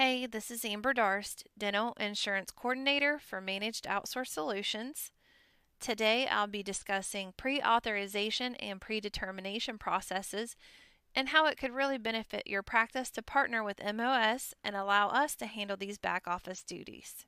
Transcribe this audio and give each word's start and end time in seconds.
Hey, 0.00 0.26
this 0.26 0.48
is 0.52 0.64
Amber 0.64 0.92
Darst, 0.92 1.48
Dental 1.58 1.92
Insurance 1.98 2.52
Coordinator 2.52 3.18
for 3.18 3.40
Managed 3.40 3.84
Outsource 3.86 4.28
Solutions. 4.28 5.10
Today 5.80 6.28
I'll 6.28 6.46
be 6.46 6.62
discussing 6.62 7.34
pre 7.36 7.60
authorization 7.60 8.54
and 8.60 8.80
predetermination 8.80 9.76
processes 9.76 10.54
and 11.16 11.30
how 11.30 11.46
it 11.46 11.58
could 11.58 11.72
really 11.72 11.98
benefit 11.98 12.46
your 12.46 12.62
practice 12.62 13.10
to 13.10 13.22
partner 13.22 13.64
with 13.64 13.82
MOS 13.82 14.54
and 14.62 14.76
allow 14.76 15.08
us 15.08 15.34
to 15.34 15.46
handle 15.46 15.76
these 15.76 15.98
back 15.98 16.28
office 16.28 16.62
duties. 16.62 17.26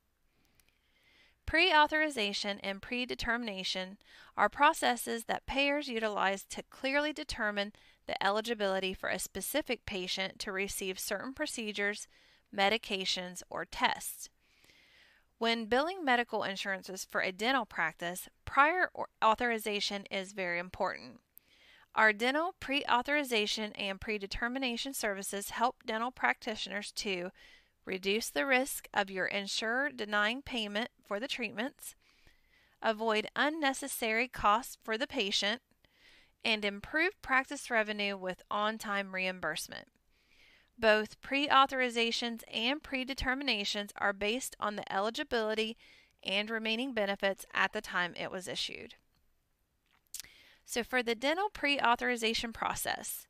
Pre 1.47 1.75
authorization 1.75 2.61
and 2.61 2.81
predetermination 2.81 3.99
are 4.37 4.49
processes 4.49 5.25
that 5.25 5.45
payers 5.45 5.89
utilize 5.89 6.45
to 6.45 6.63
clearly 6.71 7.13
determine 7.13 7.73
the 8.07 8.25
eligibility 8.25 8.95
for 8.95 9.09
a 9.09 9.19
specific 9.19 9.87
patient 9.87 10.39
to 10.39 10.53
receive 10.53 11.01
certain 11.01 11.33
procedures, 11.33 12.07
medications, 12.57 13.43
or 13.51 13.65
tests. 13.65 14.29
When 15.39 15.65
billing 15.67 16.05
medical 16.05 16.43
insurances 16.43 17.07
for 17.11 17.23
a 17.23 17.33
dental 17.33 17.65
practice, 17.65 18.29
prior 18.45 18.91
authorization 19.25 20.05
is 20.11 20.33
very 20.33 20.59
important. 20.59 21.21
Our 21.95 22.13
dental 22.13 22.55
pre 22.61 22.85
authorization 22.85 23.73
and 23.73 24.01
predetermination 24.01 24.95
services 24.95 25.51
help 25.51 25.83
dental 25.87 26.11
practitioners 26.11 26.93
to 26.93 27.31
reduce 27.85 28.31
the 28.31 28.47
risk 28.47 28.87
of 28.95 29.11
your 29.11 29.27
insurer 29.27 29.91
denying 29.91 30.43
payment 30.43 30.91
for 31.03 31.19
the 31.19 31.27
treatments, 31.27 31.95
avoid 32.83 33.27
unnecessary 33.35 34.29
costs 34.29 34.77
for 34.83 34.97
the 34.97 35.07
patient, 35.07 35.63
and 36.45 36.65
improve 36.65 37.21
practice 37.23 37.71
revenue 37.71 38.17
with 38.17 38.43
on 38.51 38.79
time 38.79 39.15
reimbursement. 39.15 39.89
Both 40.81 41.21
pre 41.21 41.47
authorizations 41.47 42.43
and 42.51 42.83
predeterminations 42.83 43.91
are 43.97 44.15
based 44.15 44.57
on 44.59 44.77
the 44.77 44.93
eligibility 44.93 45.77
and 46.23 46.49
remaining 46.49 46.95
benefits 46.95 47.45
at 47.53 47.73
the 47.75 47.83
time 47.83 48.15
it 48.19 48.31
was 48.31 48.49
issued. 48.49 48.95
So, 50.65 50.83
for 50.83 51.03
the 51.03 51.15
dental 51.15 51.51
pre 51.53 51.79
authorization 51.79 52.55
process, 52.55 53.27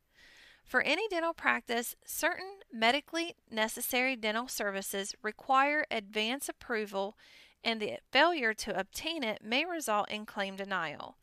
for 0.63 0.81
any 0.81 1.09
dental 1.09 1.33
practice, 1.33 1.95
certain 2.05 2.59
medically 2.71 3.35
necessary 3.49 4.15
dental 4.15 4.47
services 4.47 5.13
require 5.21 5.85
advance 5.91 6.47
approval, 6.47 7.17
and 7.65 7.81
the 7.81 7.97
failure 8.11 8.53
to 8.53 8.79
obtain 8.79 9.25
it 9.25 9.43
may 9.43 9.65
result 9.65 10.09
in 10.09 10.25
claim 10.25 10.55
denial. 10.55 11.17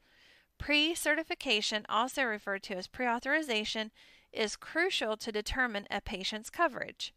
Pre 0.59 0.95
certification, 0.95 1.87
also 1.89 2.25
referred 2.25 2.65
to 2.65 2.75
as 2.77 2.87
pre 2.87 3.07
authorization, 3.07 3.93
is 4.33 4.57
crucial 4.57 5.17
to 5.17 5.33
determine 5.33 5.87
a 5.91 6.01
patient's 6.01 6.51
coverage. 6.51 7.13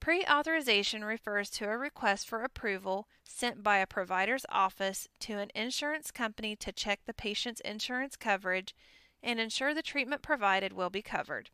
Pre 0.00 0.24
authorization 0.26 1.04
refers 1.04 1.50
to 1.50 1.68
a 1.68 1.76
request 1.76 2.28
for 2.28 2.42
approval 2.42 3.08
sent 3.24 3.62
by 3.62 3.78
a 3.78 3.86
provider's 3.86 4.46
office 4.48 5.08
to 5.20 5.38
an 5.38 5.50
insurance 5.54 6.10
company 6.10 6.54
to 6.56 6.72
check 6.72 7.00
the 7.04 7.14
patient's 7.14 7.60
insurance 7.62 8.16
coverage 8.16 8.74
and 9.22 9.40
ensure 9.40 9.74
the 9.74 9.82
treatment 9.82 10.22
provided 10.22 10.72
will 10.72 10.90
be 10.90 11.02
covered. 11.02 11.50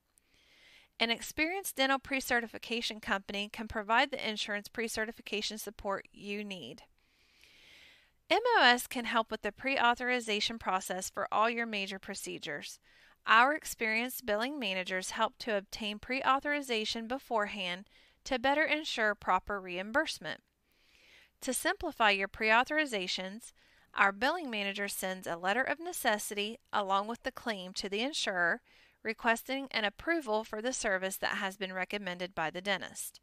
An 1.00 1.10
experienced 1.10 1.76
dental 1.76 1.98
pre 1.98 2.20
certification 2.20 3.00
company 3.00 3.48
can 3.52 3.66
provide 3.66 4.10
the 4.10 4.28
insurance 4.28 4.68
pre 4.68 4.86
certification 4.86 5.58
support 5.58 6.06
you 6.12 6.44
need. 6.44 6.82
MOS 8.30 8.86
can 8.86 9.04
help 9.04 9.30
with 9.30 9.42
the 9.42 9.52
pre 9.52 9.78
authorization 9.78 10.58
process 10.58 11.10
for 11.10 11.26
all 11.32 11.50
your 11.50 11.66
major 11.66 11.98
procedures. 11.98 12.78
Our 13.26 13.54
experienced 13.54 14.26
billing 14.26 14.58
managers 14.58 15.10
help 15.10 15.38
to 15.38 15.56
obtain 15.56 15.98
pre 15.98 16.22
authorization 16.22 17.08
beforehand 17.08 17.86
to 18.24 18.38
better 18.38 18.64
ensure 18.64 19.14
proper 19.14 19.60
reimbursement. 19.60 20.42
To 21.40 21.52
simplify 21.52 22.10
your 22.10 22.28
pre 22.28 22.48
authorizations, 22.48 23.52
our 23.94 24.12
billing 24.12 24.50
manager 24.50 24.88
sends 24.88 25.26
a 25.26 25.36
letter 25.36 25.62
of 25.62 25.80
necessity 25.80 26.58
along 26.72 27.06
with 27.06 27.22
the 27.22 27.32
claim 27.32 27.72
to 27.74 27.88
the 27.88 28.02
insurer 28.02 28.60
requesting 29.02 29.68
an 29.70 29.84
approval 29.84 30.42
for 30.44 30.60
the 30.60 30.72
service 30.72 31.16
that 31.18 31.36
has 31.36 31.56
been 31.56 31.72
recommended 31.72 32.34
by 32.34 32.50
the 32.50 32.60
dentist. 32.60 33.20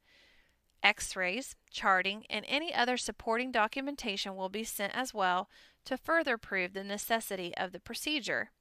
X 0.84 1.16
rays, 1.16 1.56
charting, 1.70 2.26
and 2.30 2.46
any 2.48 2.74
other 2.74 2.98
supporting 2.98 3.52
documentation 3.52 4.36
will 4.36 4.50
be 4.50 4.64
sent 4.64 4.96
as 4.96 5.14
well 5.14 5.50
to 5.86 5.98
further 5.98 6.38
prove 6.38 6.74
the 6.74 6.84
necessity 6.84 7.56
of 7.58 7.72
the 7.72 7.80
procedure. 7.80 8.52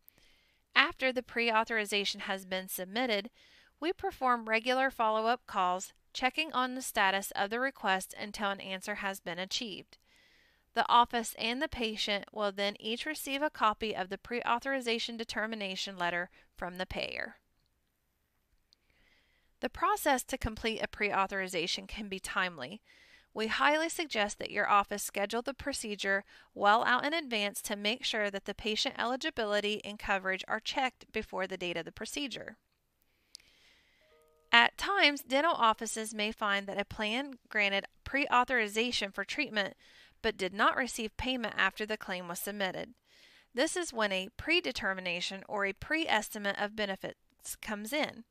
After 0.75 1.13
the 1.13 1.23
pre 1.23 1.51
authorization 1.51 2.21
has 2.23 2.45
been 2.45 2.69
submitted, 2.69 3.31
we 3.81 3.93
perform 3.93 4.49
regular 4.49 4.91
follow 4.91 5.27
up 5.27 5.47
calls, 5.47 5.93
checking 6.13 6.53
on 6.53 6.75
the 6.75 6.83
status 6.83 7.31
of 7.33 7.51
the 7.51 7.61
request 7.61 8.15
until 8.19 8.51
an 8.51 8.61
answer 8.61 8.97
has 8.97 9.21
been 9.21 9.39
achieved. 9.39 9.99
The 10.75 10.89
office 10.89 11.35
and 11.39 11.61
the 11.61 11.69
patient 11.69 12.27
will 12.33 12.53
then 12.53 12.77
each 12.79 13.07
receive 13.07 13.43
a 13.43 13.51
copy 13.51 13.95
of 13.95 14.09
the 14.09 14.19
pre 14.19 14.41
authorization 14.43 15.17
determination 15.17 15.99
letter 15.99 16.31
from 16.57 16.79
the 16.79 16.87
payer. 16.87 17.37
The 19.61 19.69
process 19.69 20.23
to 20.25 20.39
complete 20.39 20.81
a 20.81 20.89
pre 20.89 21.13
authorization 21.13 21.87
can 21.87 22.09
be 22.09 22.21
timely. 22.21 22.81
We 23.33 23.47
highly 23.47 23.89
suggest 23.89 24.39
that 24.39 24.51
your 24.51 24.69
office 24.69 25.03
schedule 25.03 25.43
the 25.43 25.55
procedure 25.55 26.25
well 26.55 26.83
out 26.85 27.05
in 27.05 27.15
advance 27.15 27.63
to 27.63 27.77
make 27.77 28.05
sure 28.05 28.31
that 28.31 28.45
the 28.45 28.55
patient 28.55 28.97
eligibility 28.99 29.81
and 29.85 29.99
coverage 29.99 30.45
are 30.49 30.61
checked 30.61 31.13
before 31.13 31.47
the 31.47 31.57
date 31.57 31.77
of 31.77 31.85
the 31.85 31.93
procedure. 31.93 32.57
At 34.53 34.77
times, 34.77 35.23
dental 35.23 35.55
offices 35.55 36.13
may 36.13 36.33
find 36.33 36.67
that 36.67 36.81
a 36.81 36.85
plan 36.85 37.35
granted 37.49 37.85
pre 38.03 38.27
authorization 38.27 39.13
for 39.13 39.25
treatment 39.25 39.77
but 40.23 40.37
did 40.37 40.53
not 40.53 40.77
receive 40.77 41.17
payment 41.17 41.55
after 41.57 41.87
the 41.87 41.97
claim 41.97 42.27
was 42.29 42.41
submitted. 42.41 42.95
This 43.55 43.77
is 43.77 43.93
when 43.93 44.13
a 44.13 44.29
predetermination 44.37 45.45
or 45.49 45.65
a 45.67 45.73
pre 45.73 46.07
estimate 46.07 46.57
of 46.59 46.77
benefits 46.77 47.57
comes 47.63 47.93
in. 47.93 48.25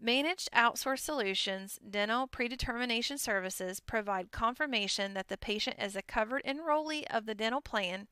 Managed 0.00 0.50
outsource 0.52 1.00
solutions, 1.00 1.78
dental 1.88 2.26
predetermination 2.26 3.16
services 3.16 3.80
provide 3.80 4.32
confirmation 4.32 5.14
that 5.14 5.28
the 5.28 5.38
patient 5.38 5.76
is 5.80 5.96
a 5.96 6.02
covered 6.02 6.42
enrollee 6.44 7.04
of 7.10 7.26
the 7.26 7.34
dental 7.34 7.60
plan 7.60 8.08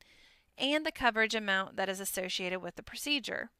and 0.57 0.85
the 0.85 0.91
coverage 0.91 1.35
amount 1.35 1.75
that 1.75 1.89
is 1.89 1.99
associated 1.99 2.59
with 2.61 2.75
the 2.75 2.83
procedure. 2.83 3.51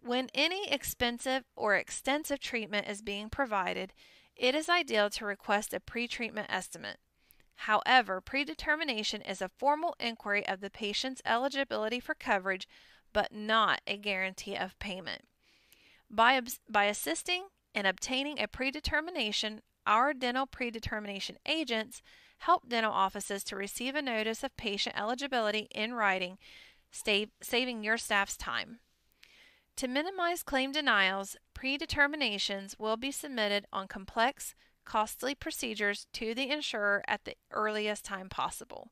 When 0.00 0.28
any 0.34 0.70
expensive 0.70 1.44
or 1.56 1.76
extensive 1.76 2.40
treatment 2.40 2.88
is 2.88 3.00
being 3.00 3.30
provided, 3.30 3.92
it 4.36 4.54
is 4.54 4.68
ideal 4.68 5.08
to 5.10 5.24
request 5.24 5.72
a 5.72 5.80
pre 5.80 6.08
treatment 6.08 6.48
estimate. 6.50 6.98
However, 7.56 8.20
predetermination 8.20 9.22
is 9.22 9.40
a 9.40 9.48
formal 9.48 9.94
inquiry 10.00 10.46
of 10.46 10.60
the 10.60 10.70
patient's 10.70 11.22
eligibility 11.24 12.00
for 12.00 12.14
coverage, 12.14 12.68
but 13.12 13.32
not 13.32 13.80
a 13.86 13.96
guarantee 13.96 14.56
of 14.56 14.78
payment. 14.78 15.22
By, 16.14 16.40
by 16.70 16.84
assisting 16.84 17.46
in 17.74 17.86
obtaining 17.86 18.38
a 18.38 18.46
predetermination, 18.46 19.62
our 19.84 20.14
dental 20.14 20.46
predetermination 20.46 21.38
agents 21.44 22.02
help 22.38 22.68
dental 22.68 22.92
offices 22.92 23.42
to 23.44 23.56
receive 23.56 23.96
a 23.96 24.02
notice 24.02 24.44
of 24.44 24.56
patient 24.56 24.96
eligibility 24.96 25.66
in 25.74 25.92
writing, 25.94 26.38
saving 26.92 27.82
your 27.82 27.98
staff's 27.98 28.36
time. 28.36 28.78
To 29.76 29.88
minimize 29.88 30.44
claim 30.44 30.70
denials, 30.70 31.36
predeterminations 31.52 32.78
will 32.78 32.96
be 32.96 33.10
submitted 33.10 33.66
on 33.72 33.88
complex, 33.88 34.54
costly 34.84 35.34
procedures 35.34 36.06
to 36.12 36.32
the 36.32 36.48
insurer 36.48 37.02
at 37.08 37.24
the 37.24 37.34
earliest 37.50 38.04
time 38.04 38.28
possible. 38.28 38.90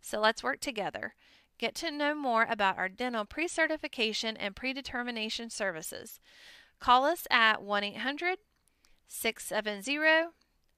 So 0.00 0.20
let's 0.20 0.42
work 0.42 0.60
together. 0.60 1.14
Get 1.58 1.74
to 1.76 1.90
know 1.90 2.14
more 2.14 2.46
about 2.48 2.78
our 2.78 2.88
dental 2.88 3.26
pre 3.26 3.46
certification 3.46 4.38
and 4.38 4.56
predetermination 4.56 5.50
services. 5.50 6.18
Call 6.82 7.04
us 7.04 7.28
at 7.30 7.62
1 7.62 7.84
800 7.84 8.38
670 9.06 10.30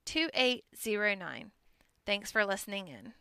2809. 0.04 1.51
Thanks 2.04 2.30
for 2.30 2.45
listening 2.45 2.89
in. 2.89 3.15